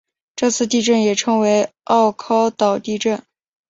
[0.35, 3.21] 这次地震也称为奥尻岛地震。